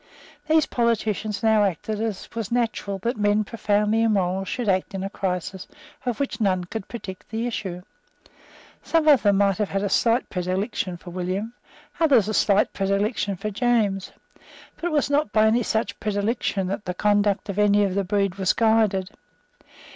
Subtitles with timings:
[0.47, 5.03] These politicians now acted as it was natural that men profoundly immoral should act at
[5.03, 5.67] a crisis
[6.07, 7.83] of which none could predict the issue.
[8.81, 11.53] Some of them might have a slight predilection for William;
[11.99, 14.11] others a slight predilection for James;
[14.75, 18.03] but it was not by any such predilection that the conduct of any of the
[18.03, 19.11] breed was guided.